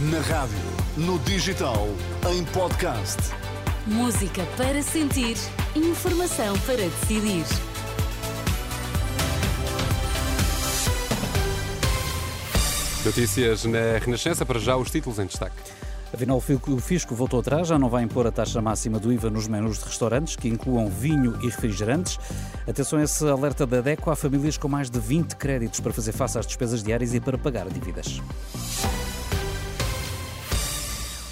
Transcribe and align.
Na 0.00 0.20
rádio, 0.20 0.56
no 0.96 1.18
digital, 1.18 1.88
em 2.30 2.44
podcast. 2.44 3.18
Música 3.84 4.46
para 4.56 4.80
sentir, 4.80 5.36
informação 5.74 6.56
para 6.60 6.76
decidir. 6.76 7.44
Notícias 13.04 13.64
na 13.64 13.98
Renascença, 14.00 14.46
para 14.46 14.60
já 14.60 14.76
os 14.76 14.88
títulos 14.88 15.18
em 15.18 15.26
destaque. 15.26 15.56
Afinal, 16.14 16.36
o 16.38 16.78
Fisco 16.78 17.12
voltou 17.16 17.40
atrás, 17.40 17.66
já 17.66 17.76
não 17.76 17.90
vai 17.90 18.04
impor 18.04 18.24
a 18.24 18.30
taxa 18.30 18.62
máxima 18.62 19.00
do 19.00 19.12
IVA 19.12 19.30
nos 19.30 19.48
menus 19.48 19.80
de 19.80 19.84
restaurantes, 19.86 20.36
que 20.36 20.48
incluam 20.48 20.86
vinho 20.88 21.36
e 21.42 21.46
refrigerantes. 21.46 22.20
Atenção 22.68 23.00
a 23.00 23.02
esse 23.02 23.26
alerta 23.28 23.66
da 23.66 23.80
DECO 23.80 24.12
a 24.12 24.14
famílias 24.14 24.56
com 24.56 24.68
mais 24.68 24.88
de 24.88 25.00
20 25.00 25.34
créditos 25.34 25.80
para 25.80 25.92
fazer 25.92 26.12
face 26.12 26.38
às 26.38 26.46
despesas 26.46 26.84
diárias 26.84 27.14
e 27.14 27.20
para 27.20 27.36
pagar 27.36 27.68
dívidas. 27.68 28.22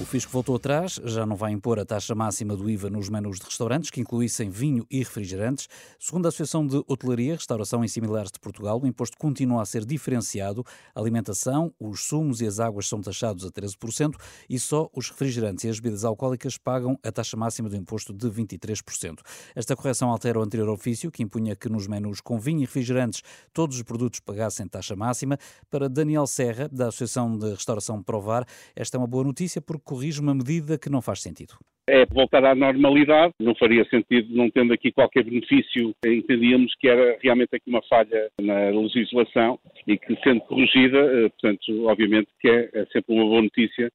O 0.00 0.04
Fisco 0.06 0.32
voltou 0.32 0.56
atrás, 0.56 0.98
já 1.04 1.26
não 1.26 1.36
vai 1.36 1.52
impor 1.52 1.78
a 1.78 1.84
taxa 1.84 2.14
máxima 2.14 2.56
do 2.56 2.70
IVA 2.70 2.88
nos 2.88 3.10
menus 3.10 3.38
de 3.38 3.44
restaurantes, 3.44 3.90
que 3.90 4.00
incluíssem 4.00 4.48
vinho 4.48 4.86
e 4.90 5.00
refrigerantes. 5.00 5.68
Segundo 5.98 6.24
a 6.24 6.30
Associação 6.30 6.66
de 6.66 6.82
Hotelaria, 6.88 7.34
Restauração 7.34 7.84
e 7.84 7.88
Similares 7.88 8.32
de 8.32 8.40
Portugal, 8.40 8.80
o 8.82 8.86
imposto 8.86 9.18
continua 9.18 9.60
a 9.60 9.66
ser 9.66 9.84
diferenciado. 9.84 10.64
A 10.94 11.00
alimentação, 11.00 11.70
os 11.78 12.04
sumos 12.04 12.40
e 12.40 12.46
as 12.46 12.58
águas 12.58 12.88
são 12.88 13.02
taxados 13.02 13.44
a 13.44 13.50
13% 13.50 14.14
e 14.48 14.58
só 14.58 14.88
os 14.96 15.10
refrigerantes 15.10 15.64
e 15.64 15.68
as 15.68 15.78
bebidas 15.78 16.02
alcoólicas 16.02 16.56
pagam 16.56 16.98
a 17.04 17.12
taxa 17.12 17.36
máxima 17.36 17.68
do 17.68 17.76
imposto 17.76 18.14
de 18.14 18.26
23%. 18.26 19.18
Esta 19.54 19.76
correção 19.76 20.10
altera 20.10 20.38
o 20.38 20.42
anterior 20.42 20.70
ofício, 20.70 21.10
que 21.10 21.22
impunha 21.22 21.54
que 21.54 21.68
nos 21.68 21.86
menus 21.86 22.22
com 22.22 22.40
vinho 22.40 22.60
e 22.60 22.62
refrigerantes 22.62 23.20
todos 23.52 23.76
os 23.76 23.82
produtos 23.82 24.18
pagassem 24.20 24.66
taxa 24.66 24.96
máxima. 24.96 25.38
Para 25.70 25.90
Daniel 25.90 26.26
Serra, 26.26 26.70
da 26.72 26.88
Associação 26.88 27.36
de 27.36 27.50
Restauração 27.50 28.02
Provar, 28.02 28.46
esta 28.74 28.96
é 28.96 28.98
uma 28.98 29.06
boa 29.06 29.24
notícia 29.24 29.60
porque 29.60 29.89
corrige 29.90 30.20
uma 30.20 30.32
medida 30.32 30.78
que 30.78 30.88
não 30.88 31.02
faz 31.02 31.20
sentido. 31.20 31.54
É 31.88 32.06
voltar 32.06 32.44
à 32.44 32.54
normalidade, 32.54 33.34
não 33.40 33.56
faria 33.56 33.84
sentido, 33.86 34.32
não 34.32 34.48
tendo 34.48 34.72
aqui 34.72 34.92
qualquer 34.92 35.24
benefício, 35.24 35.92
entendíamos 36.06 36.72
que 36.78 36.86
era 36.86 37.18
realmente 37.20 37.56
aqui 37.56 37.68
uma 37.68 37.82
falha 37.88 38.30
na 38.40 38.70
legislação 38.70 39.58
e 39.88 39.98
que 39.98 40.16
sendo 40.22 40.42
corrigida, 40.42 40.98
eh, 40.98 41.28
portanto, 41.30 41.86
obviamente 41.88 42.28
que 42.40 42.48
é, 42.48 42.70
é 42.72 42.86
sempre 42.92 43.12
uma 43.12 43.24
boa 43.24 43.42
notícia 43.42 43.90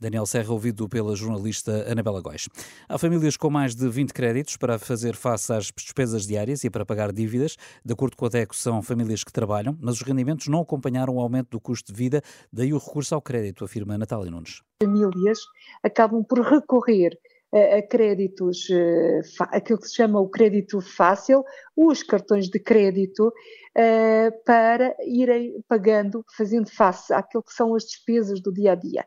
Daniel 0.00 0.26
Serra, 0.26 0.52
ouvido 0.52 0.88
pela 0.88 1.14
jornalista 1.16 1.90
Anabela 1.90 2.20
Góis. 2.20 2.48
Há 2.88 2.98
famílias 2.98 3.36
com 3.36 3.50
mais 3.50 3.74
de 3.74 3.88
20 3.88 4.12
créditos 4.12 4.56
para 4.56 4.78
fazer 4.78 5.16
face 5.16 5.52
às 5.52 5.72
despesas 5.76 6.26
diárias 6.26 6.64
e 6.64 6.70
para 6.70 6.86
pagar 6.86 7.12
dívidas. 7.12 7.56
De 7.84 7.92
acordo 7.92 8.16
com 8.16 8.26
a 8.26 8.28
DECO, 8.28 8.54
são 8.54 8.82
famílias 8.82 9.24
que 9.24 9.32
trabalham, 9.32 9.76
mas 9.80 9.96
os 9.96 10.02
rendimentos 10.02 10.48
não 10.48 10.60
acompanharam 10.60 11.16
o 11.16 11.20
aumento 11.20 11.50
do 11.50 11.60
custo 11.60 11.92
de 11.92 11.98
vida, 11.98 12.22
daí 12.52 12.72
o 12.72 12.78
recurso 12.78 13.14
ao 13.14 13.22
crédito, 13.22 13.64
afirma 13.64 13.98
Natália 13.98 14.30
Nunes. 14.30 14.62
Famílias 14.82 15.40
acabam 15.82 16.22
por 16.24 16.40
recorrer 16.40 17.18
a 17.52 17.80
créditos, 17.82 18.68
eh, 18.70 19.20
aquilo 19.50 19.78
que 19.78 19.88
se 19.88 19.96
chama 19.96 20.20
o 20.20 20.28
crédito 20.28 20.80
fácil, 20.80 21.42
os 21.74 22.02
cartões 22.02 22.48
de 22.48 22.58
crédito, 22.60 23.32
eh, 23.74 24.30
para 24.44 24.94
irem 25.06 25.54
pagando, 25.66 26.22
fazendo 26.36 26.70
face 26.70 27.12
àquilo 27.12 27.42
que 27.42 27.52
são 27.52 27.74
as 27.74 27.84
despesas 27.84 28.40
do 28.40 28.52
dia 28.52 28.72
a 28.72 28.74
dia. 28.74 29.06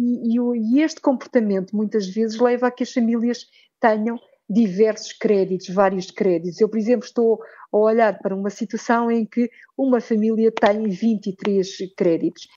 E, 0.00 0.34
e, 0.34 0.78
e 0.78 0.82
este 0.82 0.98
comportamento 0.98 1.76
muitas 1.76 2.08
vezes 2.08 2.40
leva 2.40 2.68
a 2.68 2.70
que 2.70 2.82
as 2.82 2.92
famílias 2.92 3.46
tenham 3.78 4.18
diversos 4.48 5.12
créditos, 5.12 5.68
vários 5.68 6.10
créditos. 6.10 6.58
Eu, 6.58 6.70
por 6.70 6.78
exemplo, 6.78 7.04
estou 7.04 7.38
a 7.70 7.76
olhar 7.76 8.18
para 8.18 8.34
uma 8.34 8.48
situação 8.48 9.10
em 9.10 9.26
que 9.26 9.50
uma 9.76 10.00
família 10.00 10.50
tem 10.50 10.88
23 10.88 11.68
créditos. 11.96 12.48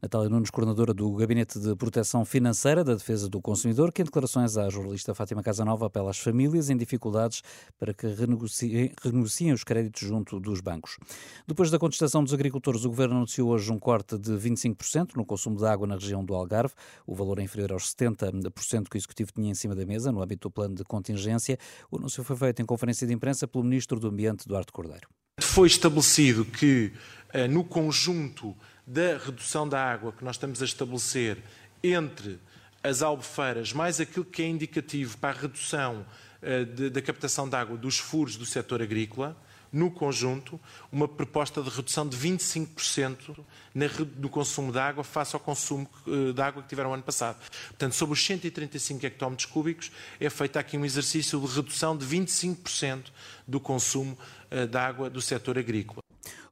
Natália 0.00 0.28
Nunes, 0.28 0.50
coordenadora 0.50 0.92
do 0.92 1.10
Gabinete 1.14 1.58
de 1.58 1.74
Proteção 1.74 2.24
Financeira 2.24 2.84
da 2.84 2.94
Defesa 2.94 3.28
do 3.28 3.40
Consumidor, 3.40 3.90
que 3.90 4.02
em 4.02 4.04
declarações 4.04 4.56
à 4.58 4.68
jornalista 4.68 5.14
Fátima 5.14 5.42
Casanova 5.42 5.86
apela 5.86 6.10
às 6.10 6.18
famílias 6.18 6.68
em 6.68 6.76
dificuldades 6.76 7.42
para 7.78 7.94
que 7.94 8.06
renegociem, 8.06 8.92
renegociem 9.02 9.52
os 9.52 9.64
créditos 9.64 10.06
junto 10.06 10.38
dos 10.38 10.60
bancos. 10.60 10.98
Depois 11.46 11.70
da 11.70 11.78
contestação 11.78 12.22
dos 12.22 12.34
agricultores, 12.34 12.84
o 12.84 12.88
Governo 12.88 13.16
anunciou 13.16 13.50
hoje 13.50 13.72
um 13.72 13.78
corte 13.78 14.18
de 14.18 14.32
25% 14.32 15.16
no 15.16 15.24
consumo 15.24 15.56
de 15.56 15.64
água 15.64 15.86
na 15.86 15.94
região 15.94 16.22
do 16.22 16.34
Algarve. 16.34 16.74
O 17.06 17.14
valor 17.14 17.38
é 17.38 17.42
inferior 17.42 17.72
aos 17.72 17.94
70% 17.94 18.88
que 18.90 18.96
o 18.96 18.98
Executivo 18.98 19.32
tinha 19.32 19.50
em 19.50 19.54
cima 19.54 19.74
da 19.74 19.86
mesa 19.86 20.12
no 20.12 20.22
âmbito 20.22 20.48
do 20.48 20.52
plano 20.52 20.74
de 20.74 20.84
contingência. 20.84 21.58
O 21.90 21.96
anúncio 21.96 22.22
foi 22.22 22.36
feito 22.36 22.60
em 22.60 22.66
conferência 22.66 23.06
de 23.06 23.14
imprensa 23.14 23.48
pelo 23.48 23.64
Ministro 23.64 23.98
do 23.98 24.08
Ambiente, 24.08 24.46
Duarte 24.46 24.72
Cordeiro. 24.72 25.08
Foi 25.40 25.66
estabelecido 25.66 26.44
que, 26.44 26.92
eh, 27.32 27.46
no 27.46 27.62
conjunto 27.62 28.56
da 28.86 29.18
redução 29.18 29.68
da 29.68 29.82
água 29.82 30.12
que 30.12 30.24
nós 30.24 30.36
estamos 30.36 30.62
a 30.62 30.64
estabelecer 30.64 31.38
entre 31.82 32.38
as 32.82 33.02
albufeiras, 33.02 33.72
mais 33.72 34.00
aquilo 34.00 34.24
que 34.24 34.42
é 34.42 34.46
indicativo 34.46 35.18
para 35.18 35.36
a 35.36 35.40
redução 35.40 36.06
uh, 36.42 36.90
da 36.90 37.02
captação 37.02 37.48
de 37.48 37.56
água 37.56 37.76
dos 37.76 37.98
furos 37.98 38.36
do 38.36 38.46
setor 38.46 38.80
agrícola, 38.80 39.36
no 39.72 39.90
conjunto, 39.90 40.60
uma 40.92 41.08
proposta 41.08 41.60
de 41.60 41.68
redução 41.68 42.08
de 42.08 42.16
25% 42.16 43.36
na, 43.74 43.86
no 44.16 44.28
consumo 44.28 44.70
de 44.70 44.78
água 44.78 45.02
face 45.02 45.34
ao 45.34 45.40
consumo 45.40 45.88
uh, 46.06 46.32
de 46.32 46.40
água 46.40 46.62
que 46.62 46.68
tiveram 46.68 46.94
ano 46.94 47.02
passado. 47.02 47.38
Portanto, 47.68 47.92
sobre 47.92 48.12
os 48.12 48.24
135 48.24 49.04
hectómetros 49.04 49.46
cúbicos, 49.46 49.90
é 50.20 50.30
feito 50.30 50.56
aqui 50.56 50.78
um 50.78 50.84
exercício 50.84 51.40
de 51.40 51.46
redução 51.54 51.96
de 51.96 52.06
25% 52.06 53.06
do 53.46 53.58
consumo 53.58 54.16
uh, 54.50 54.66
de 54.66 54.78
água 54.78 55.10
do 55.10 55.20
setor 55.20 55.58
agrícola. 55.58 56.05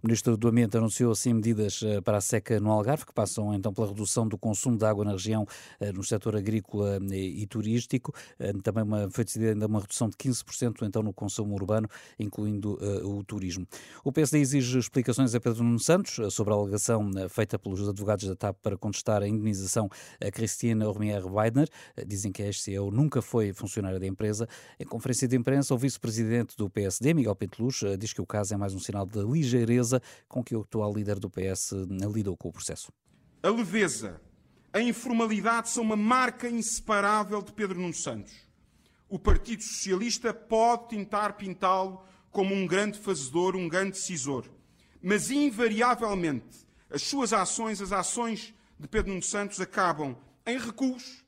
O 0.04 0.06
Ministro 0.06 0.36
do 0.36 0.48
Ambiente 0.48 0.76
anunciou 0.76 1.12
assim 1.12 1.32
medidas 1.32 1.80
eh, 1.82 1.98
para 2.02 2.18
a 2.18 2.20
seca 2.20 2.60
no 2.60 2.70
Algarve, 2.70 3.06
que 3.06 3.12
passam 3.14 3.54
então 3.54 3.72
pela 3.72 3.86
redução 3.86 4.28
do 4.28 4.36
consumo 4.36 4.76
de 4.76 4.84
água 4.84 5.02
na 5.02 5.12
região, 5.12 5.46
eh, 5.80 5.92
no 5.92 6.04
setor 6.04 6.36
agrícola 6.36 6.98
eh, 7.10 7.16
e 7.16 7.46
turístico. 7.46 8.12
Também 8.62 8.84
uma, 8.84 9.08
foi 9.10 9.24
decidida 9.24 9.52
ainda 9.52 9.66
uma 9.66 9.80
redução 9.80 10.10
de 10.10 10.16
15% 10.16 10.86
então 10.86 11.02
no 11.02 11.10
consumo 11.10 11.54
urbano, 11.54 11.88
incluindo 12.18 12.74
uh, 12.74 13.16
o 13.18 13.24
turismo. 13.24 13.66
O 14.04 14.12
PSD 14.12 14.40
exige 14.40 14.78
explicações 14.78 15.34
a 15.34 15.40
Pedro 15.40 15.64
Nuno 15.64 15.78
Santos 15.78 16.20
sobre 16.34 16.52
a 16.52 16.56
alegação 16.56 17.10
feita 17.30 17.58
pelos 17.58 17.88
advogados 17.88 18.28
da 18.28 18.36
TAP 18.36 18.58
para 18.62 18.76
contestar 18.76 19.22
a 19.22 19.28
indenização 19.28 19.88
a 20.20 20.30
Cristina 20.30 20.86
Ormier 20.86 21.24
Weidner. 21.26 21.68
Dizem 22.06 22.30
que 22.30 22.42
a 22.42 22.52
SCO 22.52 22.90
nunca 22.90 23.22
foi 23.22 23.54
funcionária 23.54 23.98
da 23.98 24.06
empresa. 24.06 24.46
Em 24.78 24.84
conferência 24.84 25.26
de 25.26 25.36
imprensa, 25.36 25.74
o 25.74 25.78
vice-presidente 25.78 26.56
do 26.58 26.68
PSD, 26.68 27.14
Miguel 27.14 27.34
Pinteluz, 27.34 27.80
diz 27.98 28.12
que 28.12 28.20
o 28.20 28.26
caso 28.26 28.52
é 28.52 28.56
mais 28.56 28.74
um 28.74 28.78
sinal 28.78 29.06
de 29.06 29.20
ligeireza 29.20 29.93
leveza 29.94 30.00
com 30.28 30.42
que 30.42 30.54
o 30.54 30.62
atual 30.62 30.92
líder 30.92 31.18
do 31.18 31.30
PS 31.30 31.72
lidou 32.12 32.36
com 32.36 32.48
o 32.48 32.52
processo. 32.52 32.92
A 33.42 33.48
leveza, 33.48 34.20
a 34.72 34.80
informalidade 34.80 35.70
são 35.70 35.82
uma 35.82 35.96
marca 35.96 36.48
inseparável 36.48 37.42
de 37.42 37.52
Pedro 37.52 37.80
Nuno 37.80 37.94
Santos. 37.94 38.34
O 39.08 39.18
Partido 39.18 39.62
Socialista 39.62 40.32
pode 40.32 40.88
tentar 40.88 41.34
pintá-lo 41.34 42.02
como 42.30 42.54
um 42.54 42.66
grande 42.66 42.98
fazedor, 42.98 43.54
um 43.54 43.68
grande 43.68 43.92
decisor, 43.92 44.48
mas 45.00 45.30
invariavelmente 45.30 46.66
as 46.90 47.02
suas 47.02 47.32
ações, 47.32 47.80
as 47.80 47.92
ações 47.92 48.54
de 48.78 48.88
Pedro 48.88 49.10
Nuno 49.10 49.22
Santos 49.22 49.60
acabam 49.60 50.16
em 50.46 50.58
recuos, 50.58 51.24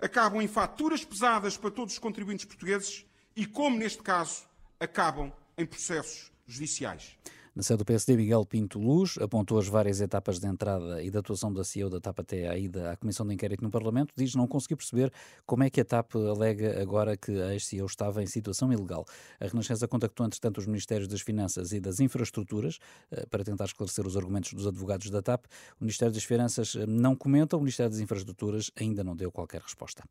acabam 0.00 0.40
em 0.40 0.48
faturas 0.48 1.04
pesadas 1.04 1.56
para 1.56 1.70
todos 1.70 1.94
os 1.94 1.98
contribuintes 1.98 2.44
portugueses 2.44 3.04
e, 3.34 3.44
como 3.44 3.76
neste 3.76 4.02
caso, 4.02 4.44
acabam 4.80 5.32
em 5.58 5.66
processos 5.66 6.30
judiciais. 6.46 7.16
Na 7.56 7.62
sede 7.62 7.78
do 7.78 7.84
PSD, 7.86 8.18
Miguel 8.18 8.44
Pinto 8.44 8.78
Luz 8.78 9.16
apontou 9.16 9.58
as 9.58 9.66
várias 9.66 10.02
etapas 10.02 10.38
de 10.38 10.46
entrada 10.46 11.02
e 11.02 11.10
da 11.10 11.20
atuação 11.20 11.50
da 11.50 11.64
CEO 11.64 11.88
da 11.88 11.98
TAP 11.98 12.20
até 12.20 12.46
à 12.46 12.58
ida 12.58 12.92
à 12.92 12.96
Comissão 12.98 13.26
de 13.26 13.32
Inquérito 13.32 13.64
no 13.64 13.70
Parlamento. 13.70 14.12
Diz 14.14 14.34
não 14.34 14.46
conseguir 14.46 14.76
perceber 14.76 15.10
como 15.46 15.64
é 15.64 15.70
que 15.70 15.80
a 15.80 15.84
TAP 15.86 16.16
alega 16.16 16.82
agora 16.82 17.16
que 17.16 17.32
a 17.40 17.54
ex-CEO 17.54 17.86
estava 17.86 18.22
em 18.22 18.26
situação 18.26 18.70
ilegal. 18.70 19.06
A 19.40 19.46
Renascença 19.46 19.88
contactou, 19.88 20.26
entretanto, 20.26 20.58
os 20.58 20.66
Ministérios 20.66 21.08
das 21.08 21.22
Finanças 21.22 21.72
e 21.72 21.80
das 21.80 21.98
Infraestruturas 21.98 22.78
eh, 23.10 23.24
para 23.30 23.42
tentar 23.42 23.64
esclarecer 23.64 24.06
os 24.06 24.18
argumentos 24.18 24.52
dos 24.52 24.66
advogados 24.66 25.08
da 25.08 25.22
TAP. 25.22 25.46
O 25.80 25.84
Ministério 25.84 26.12
das 26.12 26.24
Finanças 26.24 26.76
eh, 26.76 26.84
não 26.86 27.16
comenta, 27.16 27.56
o 27.56 27.60
Ministério 27.60 27.90
das 27.90 28.00
Infraestruturas 28.00 28.70
ainda 28.78 29.02
não 29.02 29.16
deu 29.16 29.32
qualquer 29.32 29.62
resposta. 29.62 30.04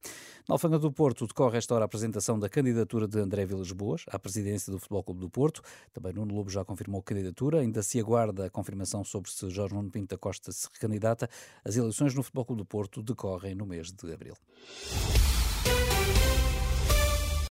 Na 0.50 0.56
Alfândega 0.56 0.80
do 0.80 0.92
Porto 0.92 1.28
decorre 1.28 1.60
esta 1.60 1.76
hora 1.76 1.84
a 1.84 1.86
apresentação 1.86 2.40
da 2.40 2.50
candidatura 2.50 3.08
de 3.08 3.20
André 3.20 3.46
Vilas 3.46 3.72
Boas 3.72 4.04
à 4.10 4.18
presidência 4.18 4.74
do 4.74 4.80
Futebol 4.80 5.04
Clube 5.04 5.20
do 5.20 5.30
Porto. 5.30 5.62
Também 5.94 6.12
Nuno 6.12 6.34
Lobo 6.34 6.50
já 6.50 6.66
confirmou 6.66 7.02
a 7.02 7.04
candidatura 7.04 7.35
candidatura. 7.36 7.60
Ainda 7.60 7.84
se 7.84 8.00
aguarda 8.00 8.46
a 8.46 8.50
confirmação 8.50 9.04
sobre 9.04 9.30
se 9.30 9.50
Jorge 9.50 9.76
Nuno 9.76 9.92
Pinto 9.92 10.16
da 10.16 10.18
Costa 10.18 10.52
se 10.52 10.68
recandidata. 10.74 11.30
As 11.64 11.76
eleições 11.76 12.16
no 12.16 12.24
Futebol 12.24 12.46
Clube 12.46 12.62
do 12.62 12.66
Porto 12.66 13.04
decorrem 13.04 13.54
no 13.54 13.66
mês 13.66 13.92
de 13.92 14.14
abril. 14.14 14.36